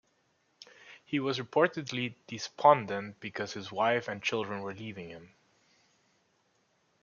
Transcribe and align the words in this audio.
He 1.05 1.19
was 1.19 1.37
reportedly 1.37 2.15
despondent 2.25 3.19
because 3.19 3.53
his 3.53 3.71
wife 3.71 4.07
and 4.07 4.19
children 4.23 4.63
were 4.63 4.73
leaving 4.73 5.09
him. 5.11 5.35